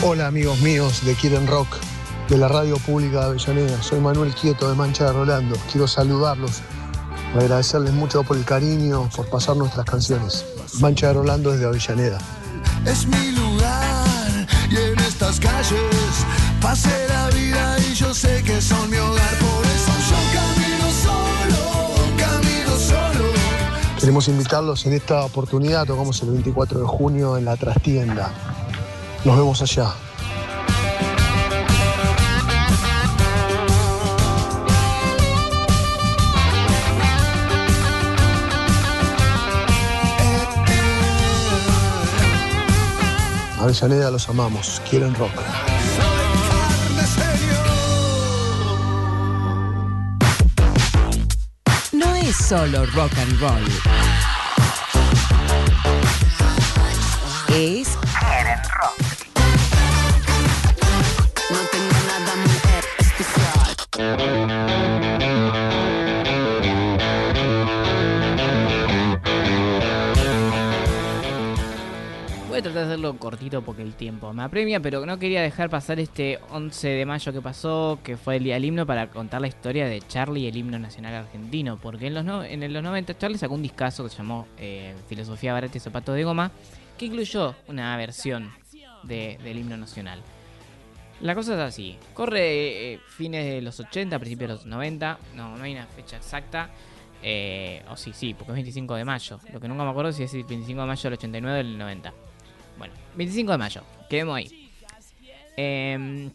[0.08, 1.78] Hola amigos míos de Quieren Rock,
[2.30, 3.82] de la radio pública de Avellaneda.
[3.82, 5.56] Soy Manuel Quieto de Mancha de Rolando.
[5.72, 6.62] Quiero saludarlos,
[7.36, 10.46] agradecerles mucho por el cariño, por pasar nuestras canciones.
[10.80, 12.20] Mancha de Rolando desde Avellaneda.
[12.86, 16.26] es mi lugar y en estas calles
[16.62, 22.16] pasé la vida y yo sé que son mi hogar, por eso yo camino solo,
[22.16, 23.32] camino solo.
[24.00, 28.55] Queremos invitarlos en esta oportunidad, tocamos el 24 de junio en la trastienda.
[29.26, 29.92] Nos vemos allá.
[43.60, 45.32] Avellaneda los amamos, quieren rock.
[51.92, 53.64] No es solo rock and roll.
[57.56, 57.98] Es
[72.76, 76.88] de hacerlo cortito porque el tiempo me apremia, pero no quería dejar pasar este 11
[76.88, 80.02] de mayo que pasó, que fue el día del himno, para contar la historia de
[80.02, 81.78] Charlie, el himno nacional argentino.
[81.78, 84.94] Porque en los, no- en los 90 Charlie sacó un discazo que se llamó eh,
[85.08, 86.52] Filosofía Barata y Zapatos de Goma,
[86.98, 88.52] que incluyó una versión
[89.04, 90.22] de- del himno nacional.
[91.22, 95.56] La cosa es así, corre eh, fines de los 80, principios de los 90, no,
[95.58, 96.70] no hay una fecha exacta.
[97.24, 99.40] eh, o sí, sí, porque es 25 de mayo.
[99.52, 101.78] Lo que nunca me acuerdo si es el 25 de mayo del 89 o del
[101.78, 102.14] 90.
[102.78, 104.70] Bueno, 25 de mayo, quedemos ahí.
[105.58, 106.30] Eh,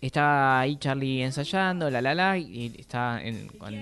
[0.00, 3.74] está ahí Charlie ensayando, la la la, y está en- con,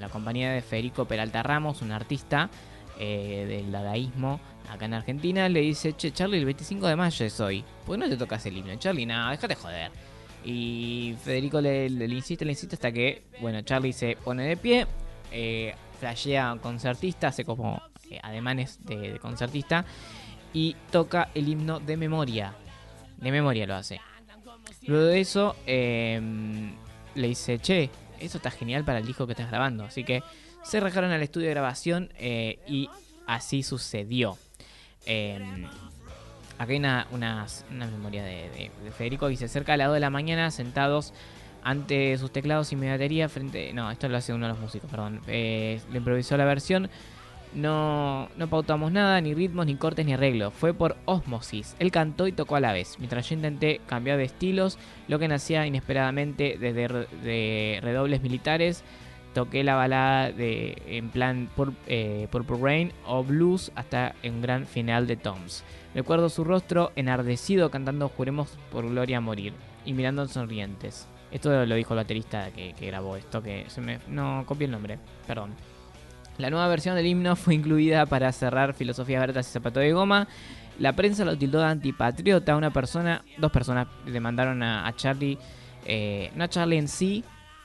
[0.00, 2.50] la compañía de Federico Peralta Ramos, un artista
[2.98, 5.48] eh, del dadaísmo acá en Argentina.
[5.48, 8.44] Le dice, che, Charlie, el 25 de mayo es hoy, ¿por qué no te tocas
[8.46, 8.74] el himno?
[8.76, 9.90] Charlie, nada, déjate joder.
[10.44, 14.86] Y Federico le, insiste, le insiste hasta que, bueno, Charlie se pone de pie,
[15.32, 19.84] eh, flashea concertista, hace como eh, ademanes de, de concertista
[20.52, 22.54] y toca el himno de memoria.
[23.16, 24.00] De memoria lo hace.
[24.86, 26.20] Luego de eso, eh,
[27.14, 27.90] le dice, che,
[28.20, 29.84] eso está genial para el disco que estás grabando.
[29.84, 30.22] Así que
[30.62, 32.88] se rajaron al estudio de grabación eh, y
[33.26, 34.38] así sucedió.
[35.06, 35.66] Eh,
[36.58, 37.46] acá hay una, una
[37.86, 41.12] memoria de, de- de Federico dice, cerca de las 2 de la mañana, sentados
[41.62, 43.72] ante sus teclados y mi batería frente...
[43.72, 45.20] No, esto lo hace uno de los músicos, perdón.
[45.26, 46.88] Eh, le improvisó la versión.
[47.54, 50.52] No, no pautamos nada, ni ritmos, ni cortes, ni arreglos.
[50.54, 51.74] Fue por osmosis.
[51.78, 54.78] Él cantó y tocó a la vez, mientras yo intenté cambiar de estilos,
[55.08, 58.84] lo que nacía inesperadamente desde de redobles militares.
[59.34, 64.66] Toqué la balada de, en plan Pur- eh, Purple Rain o blues hasta un gran
[64.66, 65.64] final de Toms.
[65.94, 69.52] Recuerdo su rostro enardecido cantando Juremos por Gloria a morir
[69.84, 71.06] y mirando sonrientes.
[71.30, 73.98] Esto lo dijo el baterista que, que grabó esto, que se me...
[74.08, 75.50] No, copié el nombre, perdón.
[76.38, 80.28] La nueva versión del himno fue incluida para cerrar Filosofías Baratas y Zapato de Goma.
[80.78, 82.56] La prensa lo tildó de antipatriota.
[82.56, 85.36] Una persona, dos personas demandaron a, a Charlie,
[85.84, 87.24] eh, no a Charlie en sí,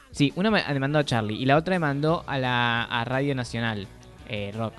[0.10, 3.88] sí, una demandó a Charlie y la otra demandó a la Radio Nacional
[4.28, 4.74] eh, Rock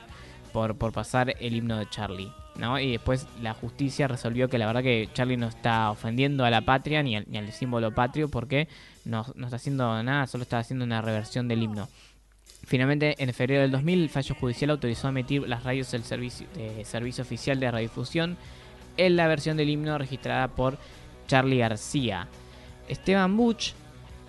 [0.53, 2.33] por, por pasar el himno de Charlie.
[2.57, 2.79] ¿no?
[2.81, 6.63] Y después la justicia resolvió que la verdad que Charlie no está ofendiendo a la
[6.63, 8.69] patria ni al, ni al símbolo patrio porque
[9.05, 11.89] no, no está haciendo nada, solo está haciendo una reversión del himno.
[12.67, 16.47] Finalmente, en febrero del 2000, el fallo judicial autorizó a emitir las radios del servicio,
[16.55, 18.37] de servicio oficial de radiodifusión
[18.97, 20.79] en la versión del himno registrada por
[21.27, 22.29] Charlie García.
[22.89, 23.73] Esteban Buch,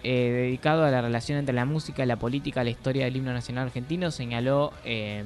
[0.03, 3.67] eh, dedicado a la relación entre la música, la política, la historia del himno nacional
[3.67, 5.23] argentino, señaló eh,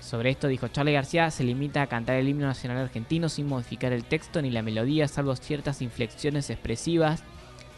[0.00, 3.92] sobre esto, dijo, Charlie García se limita a cantar el himno nacional argentino sin modificar
[3.92, 7.22] el texto ni la melodía, salvo ciertas inflexiones expresivas,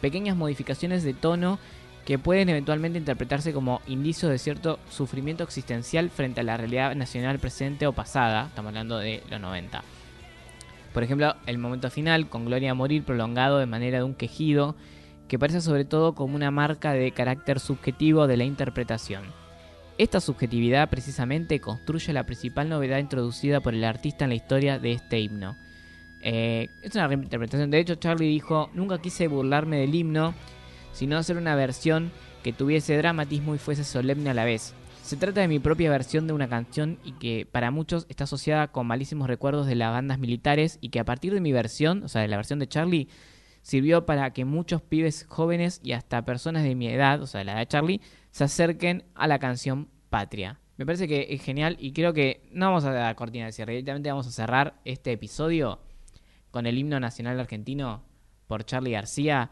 [0.01, 1.59] pequeñas modificaciones de tono
[2.05, 7.39] que pueden eventualmente interpretarse como indicios de cierto sufrimiento existencial frente a la realidad nacional
[7.39, 9.83] presente o pasada, estamos hablando de los 90.
[10.93, 14.75] Por ejemplo, el momento final, con Gloria a morir prolongado de manera de un quejido,
[15.27, 19.23] que parece sobre todo como una marca de carácter subjetivo de la interpretación.
[19.97, 24.91] Esta subjetividad precisamente construye la principal novedad introducida por el artista en la historia de
[24.91, 25.55] este himno.
[26.21, 30.33] Eh, es una reinterpretación, de hecho Charlie dijo, nunca quise burlarme del himno,
[30.93, 32.11] sino hacer una versión
[32.43, 34.73] que tuviese dramatismo y fuese solemne a la vez.
[35.03, 38.71] Se trata de mi propia versión de una canción y que para muchos está asociada
[38.71, 42.07] con malísimos recuerdos de las bandas militares y que a partir de mi versión, o
[42.07, 43.09] sea, de la versión de Charlie,
[43.61, 47.45] sirvió para que muchos pibes jóvenes y hasta personas de mi edad, o sea, de
[47.45, 50.59] la edad de Charlie, se acerquen a la canción Patria.
[50.77, 53.73] Me parece que es genial y creo que no vamos a dar cortina de cierre,
[53.73, 55.79] directamente vamos a cerrar este episodio
[56.51, 58.03] con el himno nacional argentino
[58.47, 59.49] por Charlie García.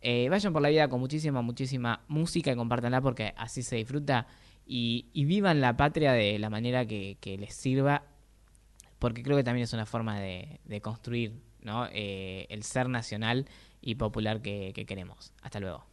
[0.00, 4.26] Eh, vayan por la vida con muchísima, muchísima música y compártanla porque así se disfruta.
[4.66, 8.04] Y, vivan la patria de la manera que, les sirva,
[8.98, 11.86] porque creo que también es una forma de, construir ¿no?
[11.92, 13.46] eh, el ser nacional
[13.80, 15.32] y popular que queremos.
[15.42, 15.86] Hasta luego.